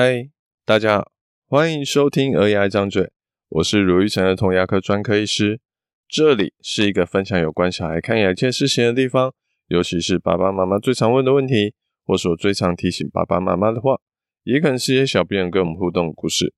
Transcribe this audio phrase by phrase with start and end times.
[0.00, 0.30] 嗨，
[0.64, 1.10] 大家好，
[1.48, 3.02] 欢迎收听《儿牙一张嘴》，
[3.48, 5.60] 我是卢玉成儿童牙科专科医师。
[6.06, 9.34] 这里是一个分享有关小孩看牙一切事情的地方，
[9.66, 11.74] 尤其是爸爸妈妈最常问的问题，
[12.06, 13.98] 或是我最常提醒爸爸妈妈的话，
[14.44, 16.54] 也可能是一些小病人跟我们互动的故事。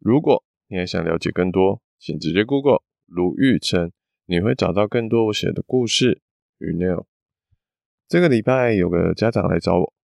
[0.00, 3.92] 如果你还想了解更多，请直接 Google 卢玉成，
[4.26, 6.20] 你会找到更多我写的故事
[6.58, 7.06] 与内容。
[8.08, 9.94] 这个礼拜有个家长来找我。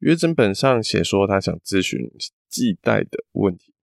[0.00, 2.10] 约诊本上写说他想咨询
[2.48, 3.74] 系带的问题，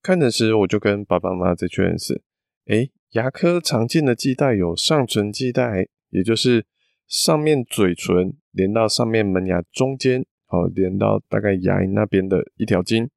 [0.00, 2.22] 看的时我就跟爸爸妈妈在确认是，
[2.66, 6.66] 诶，牙科常见的系带有上唇系带，也就是
[7.08, 13.10] 上面嘴唇连到上面门牙中间，好，连到大概牙龈那边的一条筋，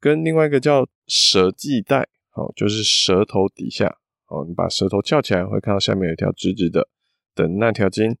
[0.00, 6.88] 跟另外一个叫舌系带，好，就是舌头底下，好，你把舌头翘起来会看到下面有一条直直的
[7.34, 8.16] 的那条筋。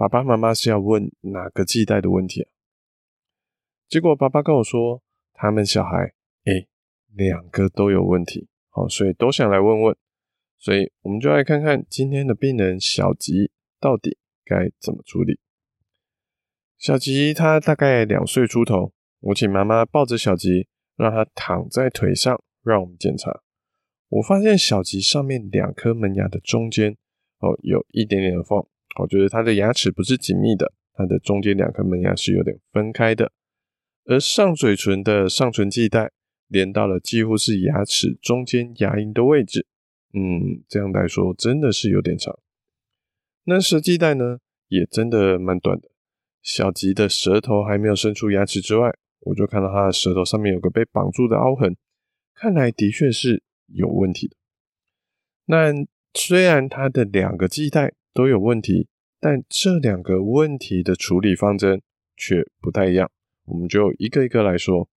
[0.00, 2.48] 爸爸妈妈是要问哪个系带的问题啊？
[3.86, 5.02] 结果爸爸跟我说，
[5.34, 6.14] 他们小孩
[6.46, 6.68] 诶，
[7.12, 9.94] 两个都有问题，好，所以都想来问问，
[10.56, 15.38] 所以我们就来看看今天的病人小吉到底该怎么处理。
[16.78, 23.42] 小吉他大概两岁出头，我请妈妈抱着小吉，让他躺在腿上，让我们检查。
[24.08, 26.96] 我发现小吉上面两颗门牙的中间
[27.40, 28.66] 哦，有一点点的缝。
[28.98, 33.30] 我觉得他的牙齿不是紧密的，他的中间两颗门牙是有点分开的，
[34.04, 36.10] 而上嘴唇的上唇系带
[36.48, 39.66] 连到了几乎是牙齿中间牙龈的位置，
[40.12, 42.36] 嗯，这样来说真的是有点长。
[43.44, 44.38] 那舌系带呢，
[44.68, 45.88] 也真的蛮短的。
[46.42, 51.76] 小吉的舌头还没有伸出牙齿之外，我就看到他的舌头上面有个被绑住的凹痕，
[52.34, 54.36] 看来的确是有问题的。
[55.46, 55.72] 那
[56.14, 61.82] 虽然他的两个系带都有问题，但这两个问题的处理方针
[62.16, 63.10] 却不太一样。
[63.44, 64.88] 我们就一个一个来说。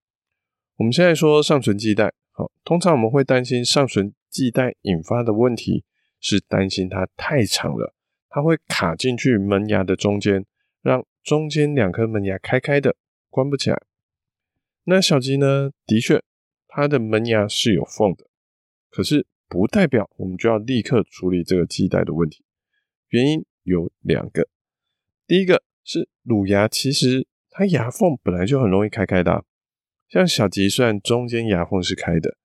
[0.78, 5.86] 我们现在说上唇系带，好，通常我们会担心上唇系带引发的问题
[6.20, 7.94] 是担心它太长了，
[8.30, 10.46] 它会卡进去门牙的中间，
[10.82, 12.96] 让中间两颗门牙开开的
[13.30, 13.82] 关不起来。
[14.86, 15.72] 那小吉呢？
[15.86, 16.22] 的确，
[16.68, 18.26] 它的门牙是有缝的，
[18.90, 22.44] 可是不代表我们就要立刻处理这个系带的问题。
[23.14, 24.48] 原因有两个，
[25.28, 29.46] 第一个是乳牙，其实它牙缝本来就很容易开开的。
[30.10, 32.36] 像小吉虽然中间牙缝是开的，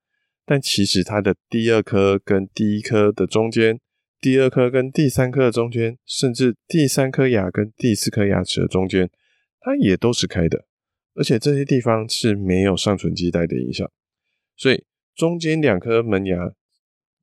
[0.44, 3.80] 但其实它的第二颗跟第一颗的中间，
[4.20, 9.10] 第二颗跟第三颗的中间，甚至第三颗牙跟第四颗牙齿的中间，
[9.60, 10.66] 它也都是开的。
[11.14, 13.90] 而且这些地方是没有上唇系带的影响，
[14.54, 16.52] 所以中间两颗门牙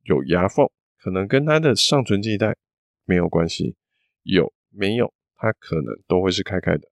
[0.06, 0.68] 有牙缝，
[1.00, 2.56] 可能跟它的上唇系带。
[3.06, 3.76] 没有关系，
[4.24, 6.90] 有没有它可能都会是开开的。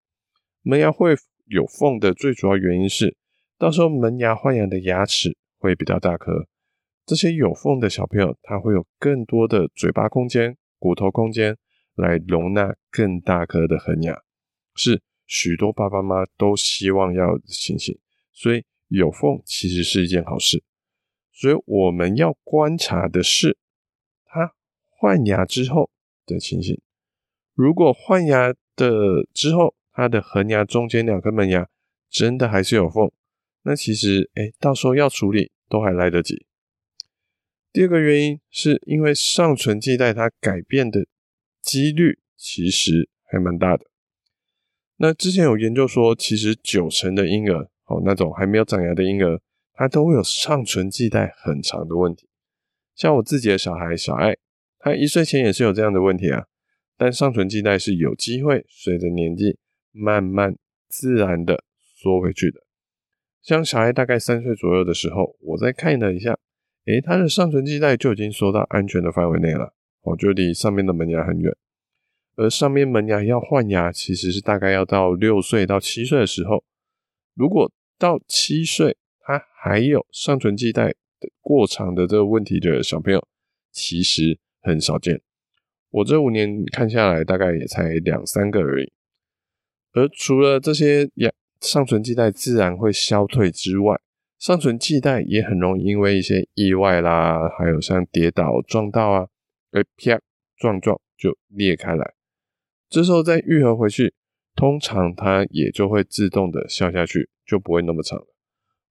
[0.61, 1.15] 门牙会
[1.45, 3.17] 有缝的最主要原因是，
[3.57, 6.47] 到时候门牙换牙的牙齿会比较大颗，
[7.05, 11.57] 这些有缝的小朋友他会有更多的嘴巴空间、骨头空间
[11.95, 14.21] 来容纳更大颗的恒牙，
[14.75, 17.99] 是许多爸爸妈妈都希望要的情形。
[18.31, 20.63] 所以有缝其实是一件好事。
[21.31, 23.57] 所以我们要观察的是，
[24.25, 24.53] 他
[24.89, 25.89] 换牙之后。
[26.25, 26.79] 的情形，
[27.53, 31.67] 如果换牙的之后，它的恒牙中间两颗门牙
[32.09, 33.11] 真的还是有缝，
[33.63, 36.45] 那其实哎，到时候要处理都还来得及。
[37.71, 41.07] 第二个原因是因为上唇系带它改变的
[41.61, 43.85] 几率其实还蛮大的。
[44.97, 49.41] 那之前有研究说，其实九成的婴儿哦，那种还没有长牙的婴儿，
[49.73, 52.27] 他都会有上唇系带很长的问题。
[52.95, 54.37] 像我自己的小孩小爱。
[54.83, 56.45] 他一岁前也是有这样的问题啊，
[56.97, 59.57] 但上唇系带是有机会随着年纪
[59.93, 60.57] 慢慢
[60.89, 62.59] 自然的缩回去的。
[63.41, 66.37] 像小孩大概三岁左右的时候，我再看了一下，
[66.85, 71.55] 诶，他的上唇系带就已经缩到安全的范围内了，哦，就离上面的门牙很远。
[72.35, 76.65] 而上面门牙要换牙，其实是大概要到六岁到七岁的时候。
[77.35, 83.25] 如果到七岁，他还有上唇系带的过长的这个问题的小朋友，
[83.71, 84.37] 其实。
[84.63, 85.21] 很少见，
[85.91, 88.91] 我这五年看下来，大概也才两三个而已。
[89.91, 91.29] 而除了这些牙
[91.61, 93.99] 上唇系带自然会消退之外，
[94.39, 99.27] 上唇系带也很容易因为一些意外啦，还有像跌倒撞到啊，
[99.71, 100.19] 而啪
[100.57, 102.13] 撞撞就裂开来。
[102.89, 104.13] 这时候再愈合回去，
[104.55, 108.25] 通常它也就会自动的消下去，就不会那么长了。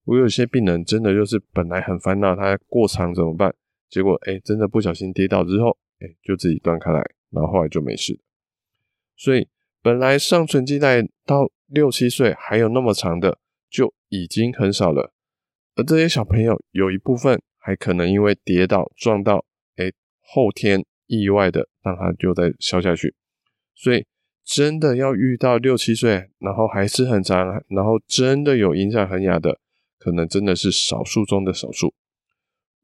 [0.05, 3.55] 我有些病人真的就是本来很烦恼，它过长怎么办？
[3.93, 8.19] 结果，哎，真的不小心跌倒之后，哎，就自己断开来，然后后来就没事。
[9.19, 9.47] 所以，
[9.83, 15.13] 本来上唇系带到六七岁还有那么长的，就已经很少了。
[15.75, 19.45] 而这些小朋友有一部分还可能因为跌倒撞到，
[19.77, 19.93] 哎，
[20.23, 23.15] 后天意外的让他就再消下去。
[23.75, 24.07] 所以
[24.43, 29.61] 真的要遇到六七岁，然后还是很长，然后真的有影响恒牙的，
[29.99, 31.93] 可能真的是少数中的少数。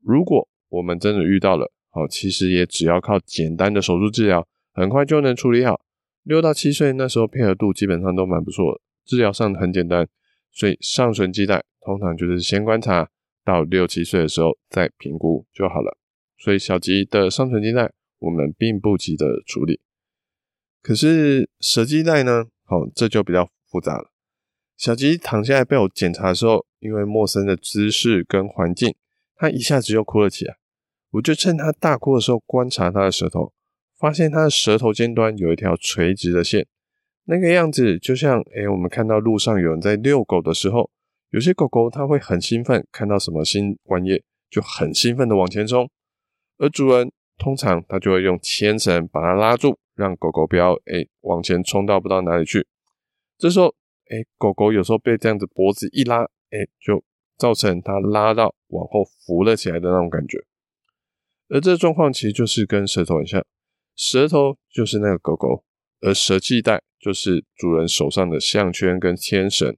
[0.02, 5.80] 如果我们真的遇到了，好，其实也只要靠简单的手术治疗，很快就能处理好。
[6.22, 10.06] 六到七岁那时候配合度基本上都蛮不错的，治疗上很简单，
[10.52, 13.08] 所以上唇基带通常就是先观察
[13.44, 15.96] 到六七岁的时候再评估就好了。
[16.36, 19.80] 所以小吉的上唇基带我们并不急着处理。
[20.82, 22.44] 可是舌基带呢？
[22.64, 24.10] 好，这就比较复杂了。
[24.76, 28.94] 小吉躺下来被我检查的时候，因为陌生的姿势跟环境，
[29.38, 30.58] 他一下子又哭了起来。
[31.12, 33.54] 我就趁他大哭的时候观察他的舌头。
[33.96, 36.64] 发现他的舌头尖端有一条垂直的线，
[37.24, 40.88] 那个样子就像，诶、我们看到路上有人在遛狗的时候，
[41.30, 45.90] 有些狗狗它会很兴奋，看到什么新玩意就很兴奋的往前冲，
[46.58, 52.68] 而主人通常他就会用牵绳把它拉住，让狗狗不要诶、往前冲到不知道哪里去。
[53.36, 53.74] 这时候，
[54.10, 57.02] 诶、狗狗有时候被这样子脖子一拉，诶、就
[57.38, 60.38] 造成它拉到往后浮了起来的那种感觉，
[61.48, 63.44] 而这状况其实就是跟舌头很像。
[63.94, 65.64] 舌头就是那个狗狗，
[66.00, 69.76] 而舌系带就是主人手上的项圈跟牵绳。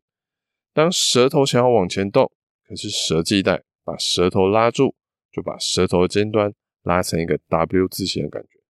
[0.74, 2.30] 当舌头想要往前动，
[2.68, 4.94] 可是舌系带把舌头拉住，
[5.32, 6.52] 就把舌头的尖端
[6.82, 8.60] 拉成一个 W 字形的感觉。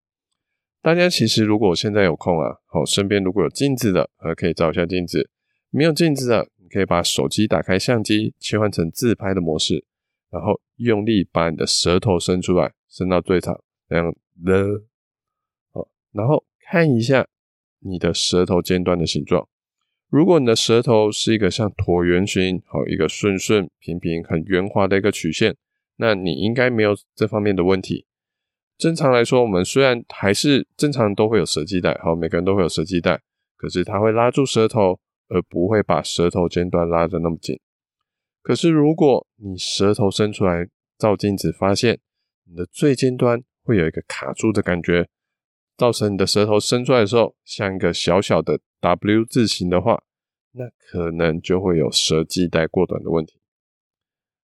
[0.80, 5.28] 大家其实如果现在有空啊，好，身边如果有镜子的，呃，可以照一下镜子；
[5.70, 9.84] 没有镜子的，可以把手机打开相机，切换成自拍的模式，
[10.30, 14.14] 然后用力把你的舌头伸出来，伸到最长，这样
[14.44, 14.82] 的。
[16.12, 17.26] 然后看一下
[17.78, 19.48] 你的舌头尖端的形状。
[20.08, 25.56] 如果你的舌头是一个像椭圆形，好，一个顺顺平平、很圆滑的一个曲线，
[25.98, 28.06] 那你应该没有这方面的问题。
[28.76, 33.20] 正常来说，我们虽然还是正常都会有舌系带，好，每个人都会有舌系带，
[33.56, 34.98] 可是它会拉住舌头，
[35.30, 37.58] 而不会把舌头尖端拉得那么紧。
[38.42, 40.68] 可是如果你舌头伸出来
[40.98, 41.98] 照镜子，发现
[42.44, 45.08] 你的最尖端会有一个卡住的感觉。
[45.76, 50.02] 造成你的舌头伸出来的时候，像一个小小的 W 字形的话，
[50.52, 53.40] 那可能就会有舌系带过短的问题。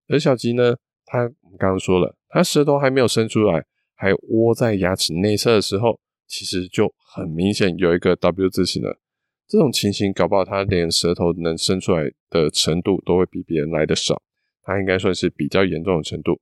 [0.06, 1.26] 而小吉呢，他
[1.58, 3.64] 刚刚说了，他舌头还没有伸出来，
[3.96, 5.98] 还窝在牙齿内侧的时候，
[6.28, 9.00] 其实就很明显有一个 W 字形了。
[9.46, 14.22] 这种情形，搞不好他连舌头能伸出来的程度都会比别人来的少，
[14.62, 16.40] 他应该算是比较严重的程度。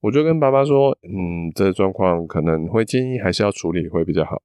[0.00, 4.40] 我就跟爸爸说，嗯，这状况可能会建议还是要处理会比较好。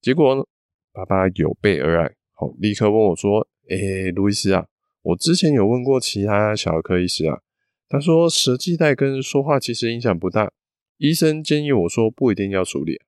[0.00, 0.44] 结果呢，
[0.92, 4.66] 爸爸有备而来，好，立刻问我说：“诶，路易斯啊，
[5.02, 7.40] 我之前有问过其他小儿科医师啊，
[7.88, 10.52] 他说舌系带跟说话其实影响不大，
[10.98, 13.00] 医生建议我说不一定要处理。”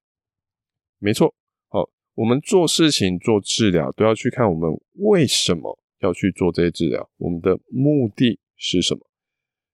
[0.99, 1.35] 没错，
[2.15, 9.01] 我们做事情做治疗都要去看我们为什么要去做这些治疗，我们的目的是什么。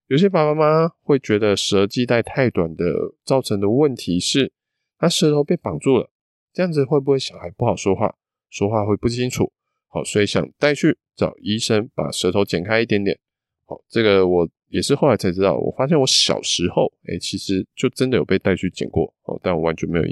[0.07, 2.85] 有些爸爸妈妈会觉得舌系带太短的
[3.25, 4.53] 造成的问题是，
[4.99, 6.11] 他舌头被绑住了，
[6.53, 8.17] 这样子会不会小孩不好说话，
[8.49, 9.53] 说话会不清楚？
[9.89, 13.19] 好，所以想带去找医生把舌头剪开一点点。
[13.67, 20.05] 好，这个我也是后来才知道，我发现我小时候，哎，其实就真的有被带去剪过，哦，但我完全没有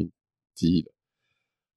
[0.55, 0.93] 记忆了。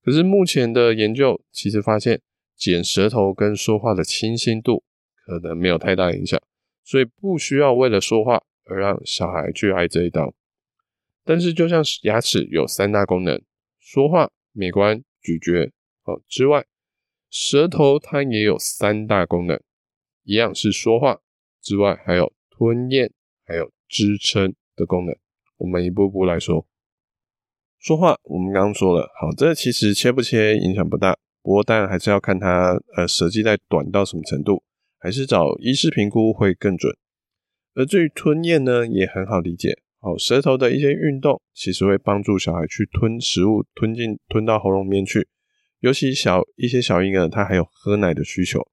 [0.04, 2.22] 可是目前的研究其实发现，
[2.56, 4.84] 剪舌头跟说话的清晰度
[5.26, 6.42] 可能没有太大影响。
[6.84, 10.34] 所以不需要为了说话而让小孩去挨这一刀，
[11.24, 13.42] 但是就像牙齿有三大功能，
[13.80, 16.66] 说话、美观、咀嚼，好之外，
[17.30, 19.62] 舌头它也有三大功能，
[20.24, 21.22] 一样是说话
[21.62, 23.14] 之外，还有吞咽，
[23.46, 25.16] 还有支撑的功能。
[25.58, 26.68] 我们一步步来说，
[27.82, 34.64] 说话我们刚刚说了，好，这其实切不切影响不大，不过当然还是要看它呃舌系带短到什么程度。
[35.04, 36.96] 还是找医师评估会更准。
[37.74, 39.80] 而至于吞咽呢，也很好理解。
[40.00, 45.28] 好，舌头的一些运动其实会帮助小孩去吞食物，吞进吞到喉咙里面去。
[45.80, 48.68] 尤其小一些小婴儿，他还有喝奶的需求，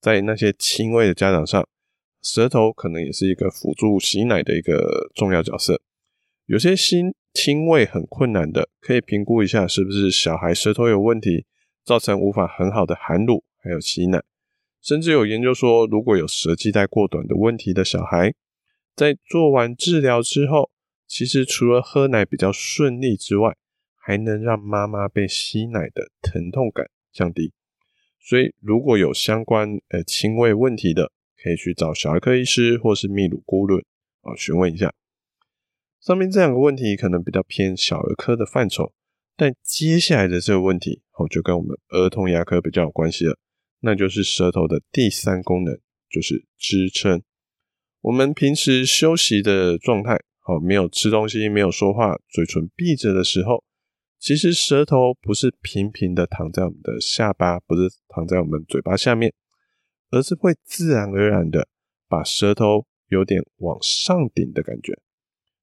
[0.00, 1.66] 在那些亲喂的家长上，
[2.22, 5.82] 舌头可能也是一个辅助吸奶的一个重要角色。
[6.46, 11.44] 有些亲亲喂很困难的，可以评估一下是不是小孩舌头有问题，
[11.84, 14.22] 造成无法很好的含乳，还有吸奶。
[14.80, 18.32] 甚至有研究说，如果有舌系带过短的问题的小孩，
[18.94, 20.70] 在做完治疗之后，
[21.06, 23.56] 其实除了喝奶比较顺利之外，
[23.96, 27.52] 还能让妈妈被吸奶的疼痛感降低。
[28.20, 31.10] 所以，如果有相关呃亲喂问题的，
[31.42, 33.84] 可以去找小儿科医师或是泌乳顾问
[34.22, 34.94] 啊询问一下。
[36.04, 38.92] 上面这两个问题可能比较偏小儿科的范畴，
[39.38, 43.38] 但接下来的这个问题哦，就跟我们儿童牙科比较有关系了，
[43.80, 45.74] 那就是舌头的第三功能，
[46.10, 47.22] 就是支撑。
[48.02, 53.64] 我们平时休息的状态，哦，没有吃东西，没有说话，嘴唇闭着的时候，
[54.18, 59.32] 其实舌头不是平平的躺在我们的下巴，不是躺在我们嘴巴下面，
[60.10, 61.66] 而是会自然而然的
[62.06, 64.98] 把舌头有点往上顶的感觉。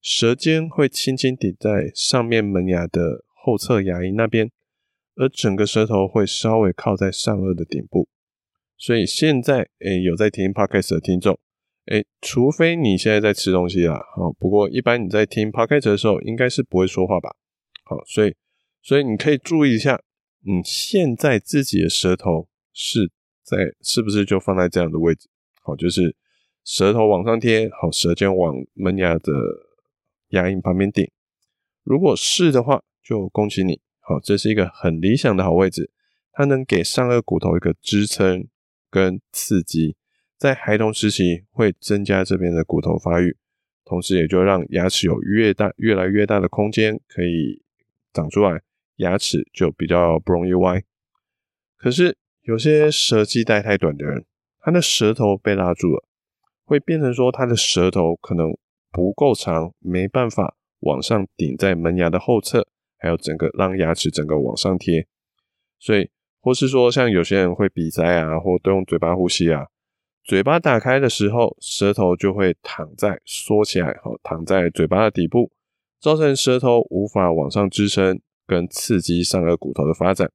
[0.02, 4.50] 舌尖会轻轻抵在上面门牙的后侧牙龈那边，
[5.16, 8.08] 而整个舌头会稍微靠在上颚的顶部。
[8.78, 11.40] 所以现在，诶，有在听 Podcast 的听众，
[11.86, 17.36] 诶，除非你现在在吃东西啦，好，不过一般你在听 Podcast 的时候，应该是不会说话吧？
[17.84, 18.34] 好，所以，
[18.82, 20.02] 所以你可以注意一下，
[20.44, 23.12] 你现在自己的舌头是
[23.44, 25.30] 在是不是就放在这样的位置？
[25.62, 26.16] 好，就是
[26.64, 29.32] 舌头往上贴，好，舌尖往门牙的。
[30.32, 31.10] 牙龈旁边顶，
[31.84, 35.92] 如果是的话，就恭喜你，好，这是一个很理想的好位置，
[36.32, 38.48] 它能给上颚骨头一个支撑
[38.90, 39.96] 跟刺激，
[40.38, 43.36] 在孩童时期会增加这边的骨头发育，
[43.84, 47.62] 同时也就让牙齿有越大越来越大的空间可以
[48.14, 48.62] 长出来，
[48.98, 50.82] 牙齿就比较不容易歪。
[51.78, 54.26] 可是有些舌系带太短的人，
[54.62, 56.06] 他的舌头被拉住了，
[56.64, 58.58] 会变成说他的舌头可能。
[58.92, 62.68] 不够长，没办法往上顶在门牙的后侧，
[62.98, 65.08] 还有整个让牙齿整个往上贴，
[65.80, 69.68] 所以或是说像有些人会鼻塞啊，或都用嘴巴呼吸啊，
[70.24, 75.52] 嘴巴打开的时候，舌头就会躺在缩起来，好躺在嘴巴的底部，
[76.00, 80.32] 造成舌头无法往上支撑跟刺激上颚骨头的发展，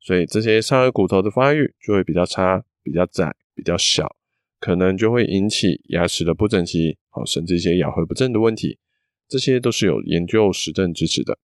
[0.00, 4.16] 所以这些上颚骨头的发育就会比较差、比较窄、比较小。
[4.58, 8.78] 可能就会引起牙齿的不整齐，好，甚至一些咬合不正的问题，
[9.28, 11.38] 这些都是有研究实证支持的，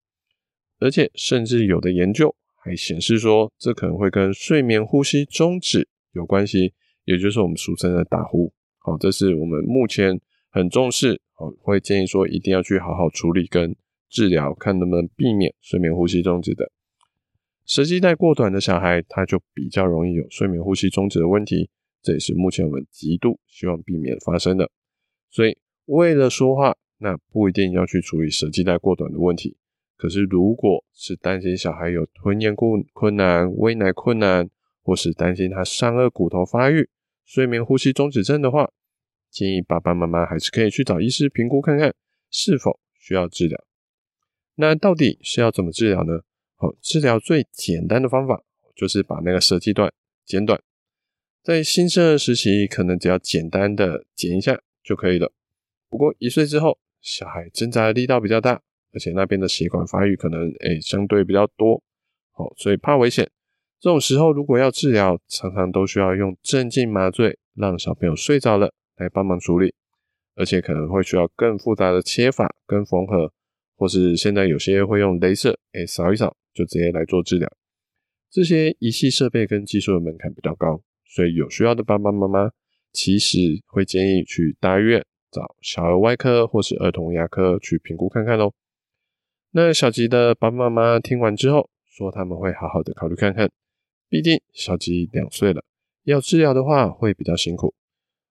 [0.78, 6.72] 而且甚至有的研究还显示说，这可能会跟睡眠呼吸中止有关系，
[7.04, 10.20] 也就是我们俗称的打呼，好，这是我们目前
[10.50, 13.76] 很重视，好，会建议说一定要去好好处理跟
[14.08, 16.70] 治疗，看能不能避免睡眠呼吸中止的。
[17.64, 21.68] 舌系带过短的小孩，他就比较容易有睡眠呼吸中止的问题。
[22.00, 24.70] 这也是目前我们极度希望避免发生的，
[25.36, 29.58] 所以为了说话，那不一定要去处理舌系带过短的问题。
[29.98, 34.48] 可是，如果是担心小孩有吞咽困困难、喂奶困难，
[34.82, 36.88] 或是担心他上颚骨头发育、
[37.26, 38.70] 睡眠呼吸中止症的话，
[39.30, 41.94] 建议爸爸妈妈还是可以去找医师评估看看
[42.30, 43.62] 是否需要治疗。
[44.54, 46.20] 那到底是要怎么治疗呢？
[46.54, 48.42] 好，治疗最简单的方法
[48.74, 49.92] 就是把那个舌系段
[50.24, 50.58] 剪短。
[51.42, 55.32] 在新生儿时期，可能只要简单的剪一下就可以了。
[55.90, 58.62] 不过一岁之后，小孩挣扎的力道比较大，
[58.92, 61.82] 而且那边的血管发育可能诶、相对比较多，
[62.30, 63.28] 好，所以怕危险。
[63.80, 69.74] 这种时候如果要治疗，常常都需要用镇静麻醉，让小朋友睡着了来帮忙处理，
[70.36, 73.32] 而且可能会需要更复杂的切法跟缝合，
[73.76, 77.50] 或是现在有些会用镭射，诶扫一扫就直接来做治疗。
[78.30, 80.82] 这些仪器设备跟技术的门槛比较高。
[81.08, 82.50] 所以有需要的爸爸妈妈，
[82.96, 88.54] 其实会建议去大医院找小儿外科或是儿童牙科去评估看看喽。
[89.50, 93.50] 那小吉的爸爸妈妈听完之后，说他们会好好的考虑看看，
[94.08, 95.62] 毕竟小吉两岁了，
[96.04, 97.74] 要治疗的话会比较辛苦。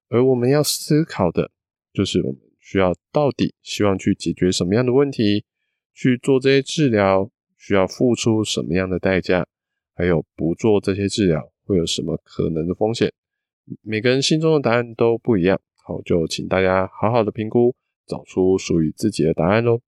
[0.09, 1.51] 而我们要思考的，
[1.93, 5.45] 就是我们需要到底希望去解决什么样的问题，
[5.93, 9.45] 去做这些治疗需要付出什么样的代价，
[9.93, 11.51] 还有不做这些治疗。
[11.67, 13.11] 会有什么可能的风险？
[13.81, 19.79] 每个人心中的答案都不一样，好，就请大家好好的评估，找出属于自己的答案喽。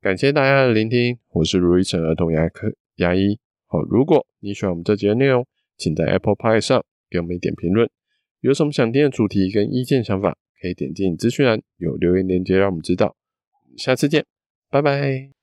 [0.00, 3.38] 感谢大家的聆听，我是如一城儿童牙科牙医。
[3.66, 5.46] 好，如果你喜欢我们这节的内容，
[5.76, 7.88] 请在 Apple Pie 上给我们一点评论。
[8.40, 13.16] 有什么想听的主题跟意见想法，可以点进资讯栏有留言链接让我们知道。
[13.76, 14.26] 下次见，
[14.68, 15.41] 拜拜。